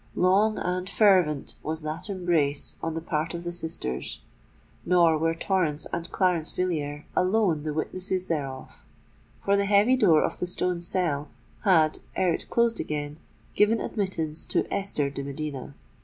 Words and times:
Long 0.15 0.57
and 0.57 0.89
fervent 0.89 1.53
was 1.61 1.83
that 1.83 2.09
embrace 2.09 2.75
on 2.81 2.95
the 2.95 3.01
part 3.03 3.35
of 3.35 3.43
the 3.43 3.53
sisters: 3.53 4.19
nor 4.83 5.15
were 5.15 5.35
Torrens 5.35 5.85
and 5.93 6.11
Clarence 6.11 6.49
Villiers 6.49 7.03
alone 7.15 7.61
the 7.61 7.71
witnesses 7.75 8.25
thereof—for 8.25 9.55
the 9.55 9.65
heavy 9.65 9.95
door 9.95 10.23
of 10.23 10.39
the 10.39 10.47
stone 10.47 10.81
cell 10.81 11.27
had, 11.65 11.99
ere 12.15 12.33
it 12.33 12.49
closed 12.49 12.79
again, 12.79 13.19
given 13.53 13.79
admittance 13.79 14.43
to 14.47 14.65
Esther 14.73 15.11
de 15.11 15.21
Medina. 15.23 15.75